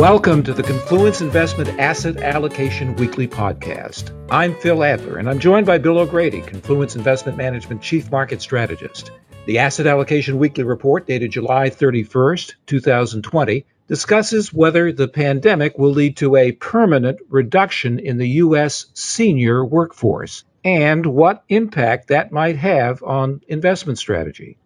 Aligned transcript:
Welcome 0.00 0.42
to 0.44 0.54
the 0.54 0.62
Confluence 0.62 1.20
Investment 1.20 1.78
Asset 1.78 2.16
Allocation 2.22 2.96
Weekly 2.96 3.28
Podcast. 3.28 4.16
I'm 4.30 4.54
Phil 4.54 4.82
Adler, 4.82 5.18
and 5.18 5.28
I'm 5.28 5.38
joined 5.38 5.66
by 5.66 5.76
Bill 5.76 5.98
O'Grady, 5.98 6.40
Confluence 6.40 6.96
Investment 6.96 7.36
Management 7.36 7.82
Chief 7.82 8.10
Market 8.10 8.40
Strategist. 8.40 9.10
The 9.44 9.58
Asset 9.58 9.86
Allocation 9.86 10.38
Weekly 10.38 10.64
Report, 10.64 11.06
dated 11.06 11.32
July 11.32 11.68
31st, 11.68 12.54
2020, 12.64 13.66
discusses 13.88 14.54
whether 14.54 14.90
the 14.90 15.06
pandemic 15.06 15.76
will 15.76 15.92
lead 15.92 16.16
to 16.16 16.34
a 16.34 16.52
permanent 16.52 17.18
reduction 17.28 17.98
in 17.98 18.16
the 18.16 18.28
U.S. 18.28 18.86
senior 18.94 19.62
workforce 19.62 20.44
and 20.64 21.04
what 21.04 21.44
impact 21.50 22.08
that 22.08 22.32
might 22.32 22.56
have 22.56 23.02
on 23.02 23.42
investment 23.48 23.98
strategy. 23.98 24.56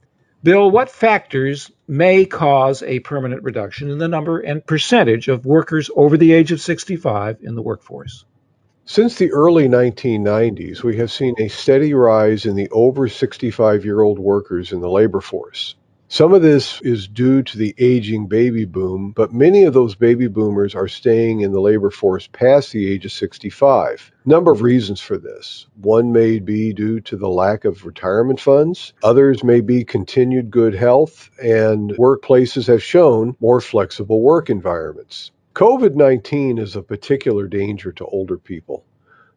Bill, 0.44 0.70
what 0.70 0.90
factors 0.90 1.70
may 1.88 2.26
cause 2.26 2.82
a 2.82 3.00
permanent 3.00 3.42
reduction 3.44 3.90
in 3.90 3.96
the 3.96 4.08
number 4.08 4.40
and 4.40 4.64
percentage 4.66 5.28
of 5.28 5.46
workers 5.46 5.88
over 5.96 6.18
the 6.18 6.34
age 6.34 6.52
of 6.52 6.60
65 6.60 7.38
in 7.40 7.54
the 7.54 7.62
workforce? 7.62 8.26
Since 8.84 9.16
the 9.16 9.32
early 9.32 9.68
1990s, 9.68 10.82
we 10.82 10.98
have 10.98 11.10
seen 11.10 11.34
a 11.38 11.48
steady 11.48 11.94
rise 11.94 12.44
in 12.44 12.56
the 12.56 12.68
over 12.72 13.08
65 13.08 13.86
year 13.86 14.02
old 14.02 14.18
workers 14.18 14.72
in 14.72 14.80
the 14.80 14.90
labor 14.90 15.22
force. 15.22 15.76
Some 16.14 16.32
of 16.32 16.42
this 16.42 16.80
is 16.82 17.08
due 17.08 17.42
to 17.42 17.58
the 17.58 17.74
aging 17.76 18.28
baby 18.28 18.66
boom, 18.66 19.12
but 19.16 19.32
many 19.32 19.64
of 19.64 19.74
those 19.74 19.96
baby 19.96 20.28
boomers 20.28 20.72
are 20.72 20.86
staying 20.86 21.40
in 21.40 21.50
the 21.50 21.60
labor 21.60 21.90
force 21.90 22.28
past 22.28 22.70
the 22.70 22.88
age 22.88 23.04
of 23.04 23.10
65. 23.10 24.12
Number 24.24 24.52
of 24.52 24.62
reasons 24.62 25.00
for 25.00 25.18
this. 25.18 25.66
One 25.82 26.12
may 26.12 26.38
be 26.38 26.72
due 26.72 27.00
to 27.00 27.16
the 27.16 27.28
lack 27.28 27.64
of 27.64 27.84
retirement 27.84 28.38
funds. 28.38 28.92
Others 29.02 29.42
may 29.42 29.60
be 29.60 29.82
continued 29.82 30.52
good 30.52 30.76
health, 30.76 31.30
and 31.42 31.90
workplaces 31.96 32.68
have 32.68 32.80
shown 32.80 33.34
more 33.40 33.60
flexible 33.60 34.20
work 34.20 34.48
environments. 34.48 35.32
COVID 35.56 35.96
19 35.96 36.58
is 36.58 36.76
a 36.76 36.82
particular 36.82 37.48
danger 37.48 37.90
to 37.90 38.04
older 38.04 38.38
people 38.38 38.84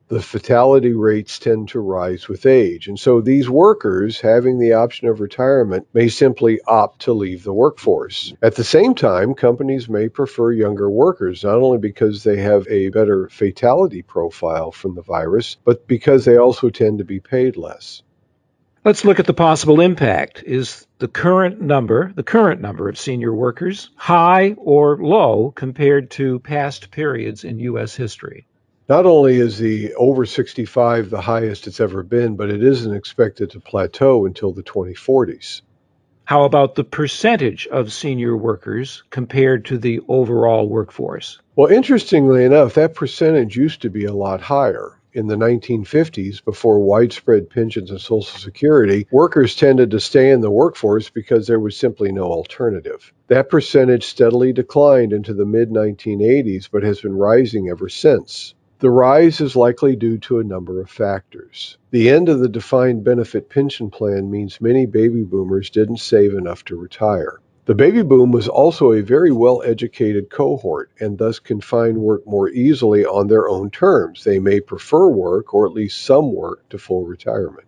the 0.10 0.22
fatality 0.22 0.94
rates 0.94 1.38
tend 1.38 1.70
to 1.70 1.80
rise 1.80 2.30
with 2.30 2.46
age. 2.46 2.88
And 2.88 2.98
so 2.98 3.20
these 3.20 3.50
workers, 3.50 4.22
having 4.22 4.58
the 4.58 4.74
option 4.74 5.10
of 5.10 5.20
retirement, 5.20 5.88
may 5.94 6.08
simply 6.08 6.62
opt 6.66 7.02
to 7.02 7.14
leave 7.14 7.44
the 7.44 7.54
workforce. 7.54 8.34
At 8.42 8.56
the 8.56 8.64
same 8.64 8.96
time, 8.96 9.34
companies 9.34 9.90
may 9.90 10.08
prefer 10.08 10.52
younger 10.52 10.90
workers, 10.90 11.44
not 11.44 11.56
only 11.56 11.78
because 11.78 12.24
they 12.24 12.38
have 12.38 12.66
a 12.70 12.90
better 12.90 13.28
fatality 13.30 14.02
profile 14.02 14.72
from 14.72 14.96
the 14.96 15.02
virus, 15.02 15.58
but 15.66 15.88
because 15.88 16.24
they 16.24 16.38
also 16.38 16.70
tend 16.70 17.00
to 17.00 17.06
be 17.06 17.20
paid 17.20 17.58
less. 17.58 18.02
Let's 18.86 19.04
look 19.04 19.20
at 19.20 19.26
the 19.26 19.34
possible 19.34 19.82
impact. 19.82 20.44
Is 20.46 20.88
the 21.00 21.10
current 21.10 21.60
number, 21.60 22.14
the 22.16 22.24
current 22.24 22.62
number 22.62 22.88
of 22.88 22.98
senior 22.98 23.34
workers, 23.36 23.90
high 23.98 24.56
or 24.58 24.98
low 24.98 25.52
compared 25.52 26.12
to 26.12 26.40
past 26.40 26.92
periods 26.92 27.44
in 27.44 27.60
U.S. 27.60 27.94
history? 27.94 28.48
Not 28.90 29.06
only 29.06 29.36
is 29.36 29.58
the 29.58 29.94
over 29.96 30.26
65 30.26 31.10
the 31.10 31.20
highest 31.20 31.68
it's 31.68 31.82
ever 31.82 32.04
been, 32.04 32.38
but 32.38 32.50
it 32.50 32.64
isn't 32.64 32.96
expected 32.96 33.50
to 33.50 33.60
plateau 33.60 34.26
until 34.26 34.54
the 34.54 34.64
2040s. 34.64 35.62
How 36.24 36.46
about 36.46 36.76
the 36.76 36.86
percentage 36.86 37.68
of 37.68 37.92
senior 37.92 38.38
workers 38.38 39.04
compared 39.10 39.66
to 39.66 39.78
the 39.78 40.00
overall 40.08 40.70
workforce? 40.70 41.38
Well, 41.58 41.70
interestingly 41.70 42.46
enough, 42.46 42.76
that 42.76 42.96
percentage 42.96 43.58
used 43.58 43.82
to 43.82 43.90
be 43.90 44.06
a 44.06 44.14
lot 44.14 44.40
higher. 44.40 44.94
In 45.12 45.28
the 45.28 45.36
1950s, 45.36 46.46
before 46.46 46.80
widespread 46.80 47.50
pensions 47.50 47.92
and 47.92 48.00
Social 48.00 48.22
Security, 48.22 49.06
workers 49.12 49.56
tended 49.56 49.92
to 49.92 50.00
stay 50.00 50.32
in 50.32 50.40
the 50.40 50.52
workforce 50.52 51.10
because 51.10 51.48
there 51.48 51.60
was 51.60 51.76
simply 51.76 52.14
no 52.14 52.26
alternative. 52.26 53.12
That 53.28 53.50
percentage 53.50 54.06
steadily 54.06 54.54
declined 54.54 55.12
into 55.12 55.34
the 55.34 55.46
mid 55.46 55.72
1980s, 55.72 56.70
but 56.72 56.84
has 56.84 57.02
been 57.02 57.18
rising 57.18 57.68
ever 57.68 57.90
since. 57.90 58.54
The 58.80 58.92
rise 58.92 59.42
is 59.42 59.56
likely 59.56 59.96
due 59.96 60.20
to 60.20 60.38
a 60.38 60.44
number 60.44 60.80
of 60.80 60.88
factors. 60.88 61.80
The 61.90 62.10
end 62.10 62.30
of 62.30 62.38
the 62.38 62.48
defined 62.48 63.04
benefit 63.04 63.50
pension 63.50 63.90
plan 63.90 64.30
means 64.30 64.62
many 64.62 64.86
baby 64.86 65.24
boomers 65.24 65.72
didn't 65.72 65.98
save 65.98 66.36
enough 66.36 66.64
to 66.66 66.76
retire. 66.76 67.40
The 67.66 67.74
baby 67.74 68.04
boom 68.04 68.32
was 68.32 68.48
also 68.48 68.92
a 68.92 69.02
very 69.02 69.32
well 69.32 69.64
educated 69.66 70.30
cohort 70.30 70.92
and 71.00 71.18
thus 71.18 71.40
can 71.40 71.60
find 71.60 71.98
work 71.98 72.28
more 72.28 72.50
easily 72.50 73.04
on 73.04 73.28
their 73.28 73.50
own 73.50 73.72
terms. 73.72 74.24
They 74.24 74.38
may 74.38 74.60
prefer 74.60 75.08
work 75.08 75.56
or 75.56 75.66
at 75.66 75.74
least 75.74 76.06
some 76.06 76.32
work 76.32 76.70
to 76.70 76.78
full 76.78 77.04
retirement. 77.04 77.68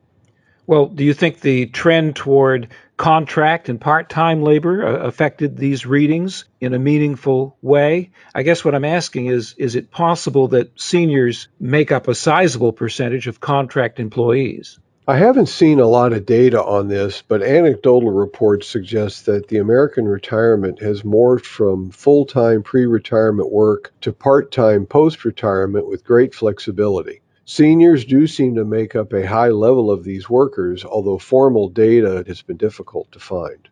Well, 0.68 0.86
do 0.86 1.04
you 1.04 1.16
think 1.16 1.40
the 1.40 1.66
trend 1.66 2.18
toward 2.18 2.68
contract 3.00 3.70
and 3.70 3.80
part 3.80 4.10
time 4.10 4.44
labor 4.44 4.86
uh, 4.86 5.08
affected 5.08 5.56
these 5.56 5.86
readings 5.86 6.44
in 6.60 6.74
a 6.74 6.80
meaningful 6.80 7.58
way? 7.62 8.12
I 8.36 8.44
guess 8.44 8.64
what 8.64 8.76
I'm 8.76 8.86
asking 8.86 9.28
is 9.28 9.56
is 9.58 9.76
it 9.76 9.90
possible 9.90 10.50
that 10.50 10.80
seniors 10.80 11.48
make 11.60 11.94
up 11.94 12.10
a 12.10 12.14
sizable 12.14 12.74
percentage 12.74 13.28
of 13.28 13.40
contract 13.40 14.02
employees? 14.02 14.78
I 15.08 15.18
haven't 15.18 15.48
seen 15.48 15.80
a 15.80 15.88
lot 15.88 16.12
of 16.12 16.26
data 16.26 16.62
on 16.62 16.90
this, 16.90 17.24
but 17.26 17.42
anecdotal 17.42 18.12
reports 18.12 18.68
suggest 18.68 19.26
that 19.28 19.48
the 19.48 19.58
American 19.58 20.06
retirement 20.06 20.82
has 20.82 21.02
morphed 21.02 21.46
from 21.46 21.92
full 21.92 22.26
time 22.26 22.64
pre 22.64 22.86
retirement 22.86 23.50
work 23.50 23.94
to 24.02 24.12
part 24.12 24.52
time 24.52 24.86
post 24.86 25.24
retirement 25.24 25.88
with 25.88 26.04
great 26.04 26.36
flexibility. 26.36 27.22
Seniors 27.50 28.06
do 28.06 28.28
seem 28.28 28.54
to 28.54 28.64
make 28.64 28.96
up 28.96 29.12
a 29.12 29.26
high 29.26 29.50
level 29.50 29.90
of 29.90 30.04
these 30.04 30.30
workers, 30.30 30.86
although 30.86 31.18
formal 31.18 31.68
data 31.68 32.24
has 32.28 32.44
been 32.44 32.58
difficult 32.58 33.12
to 33.12 33.20
find. 33.20 33.68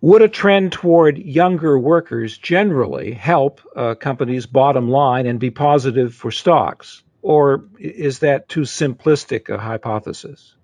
Would 0.00 0.22
a 0.22 0.28
trend 0.28 0.72
toward 0.72 1.16
younger 1.16 1.78
workers 1.78 2.36
generally 2.36 3.12
help 3.12 3.60
uh, 3.76 3.90
a 3.90 3.94
company's 3.94 4.46
bottom 4.46 4.88
line 4.88 5.26
and 5.26 5.38
be 5.38 5.52
positive 5.52 6.16
for 6.16 6.32
stocks? 6.32 7.04
Or 7.22 7.66
is 7.78 8.18
that 8.18 8.48
too 8.48 8.62
simplistic 8.62 9.50
a 9.50 9.56
hypothesis? 9.56 10.56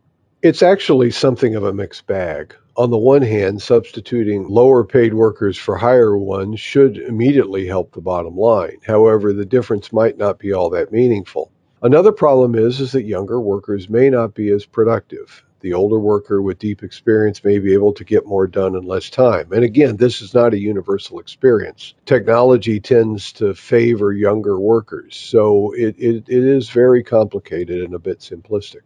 It's 0.42 0.64
actually 0.64 1.12
something 1.12 1.54
of 1.54 1.62
a 1.62 1.72
mixed 1.72 2.08
bag. 2.08 2.56
On 2.76 2.90
the 2.90 2.98
one 2.98 3.22
hand, 3.22 3.62
substituting 3.62 4.48
lower 4.48 4.82
paid 4.82 5.14
workers 5.14 5.56
for 5.56 5.76
higher 5.76 6.18
ones 6.18 6.58
should 6.58 6.98
immediately 6.98 7.68
help 7.68 7.92
the 7.92 8.00
bottom 8.00 8.36
line. 8.36 8.78
However, 8.84 9.32
the 9.32 9.46
difference 9.46 9.92
might 9.92 10.18
not 10.18 10.40
be 10.40 10.52
all 10.52 10.70
that 10.70 10.90
meaningful. 10.90 11.52
Another 11.82 12.12
problem 12.12 12.54
is, 12.54 12.80
is 12.80 12.92
that 12.92 13.02
younger 13.02 13.40
workers 13.40 13.90
may 13.90 14.08
not 14.08 14.34
be 14.34 14.50
as 14.50 14.64
productive. 14.64 15.44
The 15.62 15.72
older 15.72 15.98
worker 15.98 16.40
with 16.40 16.60
deep 16.60 16.84
experience 16.84 17.42
may 17.42 17.58
be 17.58 17.72
able 17.72 17.92
to 17.94 18.04
get 18.04 18.24
more 18.24 18.46
done 18.46 18.76
in 18.76 18.84
less 18.84 19.10
time. 19.10 19.52
And 19.52 19.64
again, 19.64 19.96
this 19.96 20.22
is 20.22 20.32
not 20.32 20.54
a 20.54 20.58
universal 20.58 21.18
experience. 21.18 21.94
Technology 22.06 22.78
tends 22.78 23.32
to 23.34 23.54
favor 23.54 24.12
younger 24.12 24.60
workers. 24.60 25.16
So 25.16 25.72
it, 25.72 25.96
it, 25.98 26.28
it 26.28 26.44
is 26.44 26.70
very 26.70 27.02
complicated 27.02 27.82
and 27.82 27.94
a 27.94 27.98
bit 27.98 28.20
simplistic. 28.20 28.82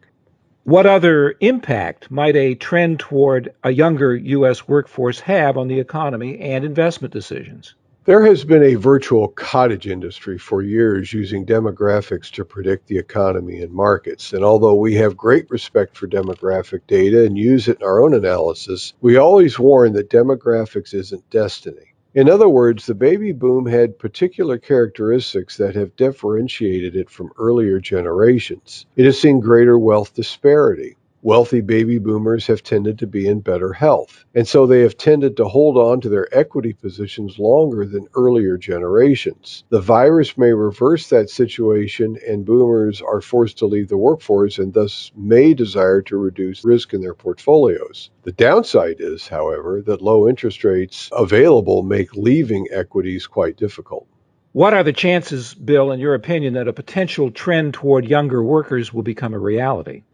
What 0.64 0.86
other 0.86 1.34
impact 1.40 2.10
might 2.10 2.34
a 2.34 2.54
trend 2.54 2.98
toward 2.98 3.54
a 3.62 3.70
younger 3.70 4.16
U.S. 4.16 4.66
workforce 4.66 5.20
have 5.20 5.58
on 5.58 5.68
the 5.68 5.80
economy 5.80 6.38
and 6.40 6.64
investment 6.64 7.12
decisions? 7.12 7.74
There 8.06 8.24
has 8.24 8.44
been 8.44 8.62
a 8.62 8.76
virtual 8.76 9.26
cottage 9.26 9.88
industry 9.88 10.38
for 10.38 10.62
years 10.62 11.12
using 11.12 11.44
demographics 11.44 12.30
to 12.34 12.44
predict 12.44 12.86
the 12.86 12.98
economy 12.98 13.60
and 13.62 13.72
markets. 13.72 14.32
And 14.32 14.44
although 14.44 14.76
we 14.76 14.94
have 14.94 15.16
great 15.16 15.50
respect 15.50 15.96
for 15.96 16.06
demographic 16.06 16.82
data 16.86 17.24
and 17.26 17.36
use 17.36 17.66
it 17.66 17.78
in 17.80 17.82
our 17.84 18.00
own 18.00 18.14
analysis, 18.14 18.92
we 19.00 19.16
always 19.16 19.58
warn 19.58 19.92
that 19.94 20.08
demographics 20.08 20.94
isn't 20.94 21.28
destiny. 21.30 21.94
In 22.14 22.30
other 22.30 22.48
words, 22.48 22.86
the 22.86 22.94
baby 22.94 23.32
boom 23.32 23.66
had 23.66 23.98
particular 23.98 24.56
characteristics 24.56 25.56
that 25.56 25.74
have 25.74 25.96
differentiated 25.96 26.94
it 26.94 27.10
from 27.10 27.32
earlier 27.40 27.80
generations. 27.80 28.86
It 28.94 29.06
has 29.06 29.20
seen 29.20 29.40
greater 29.40 29.80
wealth 29.80 30.14
disparity 30.14 30.96
wealthy 31.26 31.60
baby 31.60 31.98
boomers 31.98 32.46
have 32.46 32.62
tended 32.62 32.96
to 33.00 33.06
be 33.06 33.26
in 33.26 33.40
better 33.40 33.72
health. 33.72 34.24
And 34.36 34.46
so 34.46 34.64
they 34.64 34.82
have 34.82 34.96
tended 34.96 35.36
to 35.36 35.48
hold 35.48 35.76
on 35.76 36.00
to 36.02 36.08
their 36.08 36.28
equity 36.32 36.72
positions 36.72 37.36
longer 37.36 37.84
than 37.84 38.06
earlier 38.14 38.56
generations. 38.56 39.64
The 39.70 39.80
virus 39.80 40.38
may 40.38 40.52
reverse 40.52 41.08
that 41.08 41.28
situation, 41.28 42.16
and 42.28 42.44
boomers 42.44 43.02
are 43.02 43.20
forced 43.20 43.58
to 43.58 43.66
leave 43.66 43.88
the 43.88 43.96
workforce 43.96 44.58
and 44.58 44.72
thus 44.72 45.10
may 45.16 45.52
desire 45.52 46.00
to 46.02 46.16
reduce 46.16 46.64
risk 46.64 46.94
in 46.94 47.00
their 47.00 47.12
portfolios. 47.12 48.10
The 48.22 48.30
downside 48.30 48.98
is, 49.00 49.26
however, 49.26 49.82
that 49.84 50.02
low 50.02 50.28
interest 50.28 50.62
rates 50.62 51.10
available 51.10 51.82
make 51.82 52.14
leaving 52.14 52.68
equities 52.70 53.26
quite 53.26 53.56
difficult. 53.56 54.06
What 54.52 54.74
are 54.74 54.84
the 54.84 54.92
chances, 54.92 55.54
Bill, 55.54 55.90
in 55.90 55.98
your 55.98 56.14
opinion, 56.14 56.54
that 56.54 56.68
a 56.68 56.72
potential 56.72 57.32
trend 57.32 57.74
toward 57.74 58.06
younger 58.06 58.44
workers 58.44 58.94
will 58.94 59.02
become 59.02 59.34
a 59.34 59.40
reality? 59.40 60.04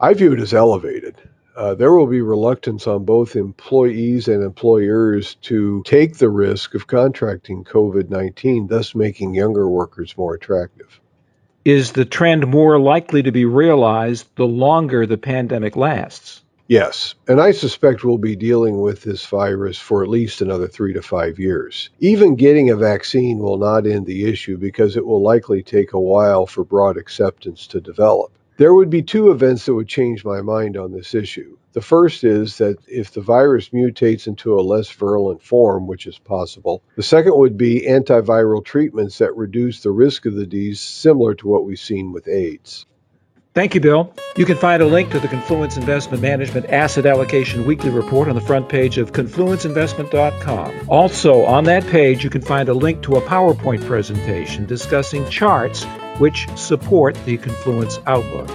I 0.00 0.14
view 0.14 0.32
it 0.32 0.40
as 0.40 0.54
elevated. 0.54 1.16
Uh, 1.56 1.74
there 1.74 1.92
will 1.92 2.06
be 2.06 2.20
reluctance 2.20 2.86
on 2.86 3.04
both 3.04 3.34
employees 3.34 4.28
and 4.28 4.44
employers 4.44 5.34
to 5.42 5.82
take 5.84 6.18
the 6.18 6.28
risk 6.28 6.76
of 6.76 6.86
contracting 6.86 7.64
COVID 7.64 8.08
19, 8.08 8.68
thus 8.68 8.94
making 8.94 9.34
younger 9.34 9.68
workers 9.68 10.16
more 10.16 10.34
attractive. 10.34 11.00
Is 11.64 11.92
the 11.92 12.04
trend 12.04 12.46
more 12.46 12.78
likely 12.78 13.24
to 13.24 13.32
be 13.32 13.44
realized 13.44 14.28
the 14.36 14.46
longer 14.46 15.04
the 15.04 15.18
pandemic 15.18 15.74
lasts? 15.74 16.42
Yes, 16.68 17.16
and 17.26 17.40
I 17.40 17.50
suspect 17.50 18.04
we'll 18.04 18.18
be 18.18 18.36
dealing 18.36 18.80
with 18.80 19.02
this 19.02 19.26
virus 19.26 19.78
for 19.78 20.04
at 20.04 20.10
least 20.10 20.42
another 20.42 20.68
three 20.68 20.92
to 20.92 21.02
five 21.02 21.40
years. 21.40 21.90
Even 21.98 22.36
getting 22.36 22.70
a 22.70 22.76
vaccine 22.76 23.38
will 23.38 23.58
not 23.58 23.84
end 23.84 24.06
the 24.06 24.30
issue 24.30 24.58
because 24.58 24.96
it 24.96 25.04
will 25.04 25.22
likely 25.22 25.64
take 25.64 25.92
a 25.92 26.00
while 26.00 26.46
for 26.46 26.62
broad 26.62 26.96
acceptance 26.96 27.66
to 27.68 27.80
develop. 27.80 28.30
There 28.58 28.74
would 28.74 28.90
be 28.90 29.02
two 29.02 29.30
events 29.30 29.66
that 29.66 29.74
would 29.74 29.86
change 29.86 30.24
my 30.24 30.42
mind 30.42 30.76
on 30.76 30.90
this 30.90 31.14
issue. 31.14 31.56
The 31.74 31.80
first 31.80 32.24
is 32.24 32.58
that 32.58 32.76
if 32.88 33.12
the 33.12 33.20
virus 33.20 33.68
mutates 33.68 34.26
into 34.26 34.58
a 34.58 34.62
less 34.62 34.90
virulent 34.90 35.44
form, 35.44 35.86
which 35.86 36.08
is 36.08 36.18
possible, 36.18 36.82
the 36.96 37.04
second 37.04 37.36
would 37.36 37.56
be 37.56 37.86
antiviral 37.88 38.64
treatments 38.64 39.18
that 39.18 39.36
reduce 39.36 39.82
the 39.82 39.92
risk 39.92 40.26
of 40.26 40.34
the 40.34 40.44
disease, 40.44 40.80
similar 40.80 41.34
to 41.36 41.46
what 41.46 41.64
we've 41.64 41.78
seen 41.78 42.10
with 42.12 42.26
AIDS. 42.26 42.84
Thank 43.54 43.76
you, 43.76 43.80
Bill. 43.80 44.12
You 44.36 44.44
can 44.44 44.56
find 44.56 44.82
a 44.82 44.86
link 44.86 45.12
to 45.12 45.20
the 45.20 45.28
Confluence 45.28 45.76
Investment 45.76 46.20
Management 46.20 46.66
Asset 46.66 47.06
Allocation 47.06 47.64
Weekly 47.64 47.90
Report 47.90 48.26
on 48.26 48.34
the 48.34 48.40
front 48.40 48.68
page 48.68 48.98
of 48.98 49.12
confluenceinvestment.com. 49.12 50.88
Also, 50.88 51.44
on 51.44 51.62
that 51.64 51.86
page, 51.86 52.24
you 52.24 52.30
can 52.30 52.42
find 52.42 52.68
a 52.68 52.74
link 52.74 53.04
to 53.04 53.14
a 53.14 53.20
PowerPoint 53.20 53.86
presentation 53.86 54.66
discussing 54.66 55.28
charts 55.30 55.86
which 56.18 56.48
support 56.56 57.14
the 57.24 57.36
Confluence 57.38 57.98
Outlook. 58.06 58.50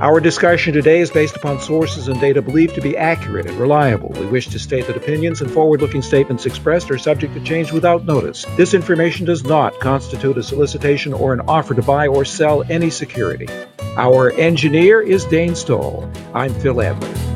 Our 0.00 0.20
discussion 0.20 0.74
today 0.74 1.00
is 1.00 1.10
based 1.10 1.34
upon 1.34 1.60
sources 1.60 2.06
and 2.06 2.20
data 2.20 2.40
believed 2.40 2.76
to 2.76 2.80
be 2.80 2.96
accurate 2.96 3.46
and 3.46 3.58
reliable. 3.58 4.10
We 4.10 4.26
wish 4.26 4.46
to 4.48 4.58
state 4.60 4.86
that 4.86 4.96
opinions 4.96 5.40
and 5.40 5.50
forward 5.50 5.80
looking 5.80 6.02
statements 6.02 6.46
expressed 6.46 6.88
are 6.92 6.98
subject 6.98 7.34
to 7.34 7.40
change 7.40 7.72
without 7.72 8.04
notice. 8.04 8.44
This 8.56 8.74
information 8.74 9.26
does 9.26 9.42
not 9.42 9.80
constitute 9.80 10.38
a 10.38 10.42
solicitation 10.44 11.12
or 11.12 11.32
an 11.32 11.40
offer 11.48 11.74
to 11.74 11.82
buy 11.82 12.06
or 12.06 12.24
sell 12.24 12.62
any 12.70 12.90
security. 12.90 13.48
Our 13.96 14.30
engineer 14.30 15.00
is 15.00 15.24
Dane 15.24 15.56
Stoll. 15.56 16.08
I'm 16.32 16.54
Phil 16.54 16.80
Adler. 16.80 17.27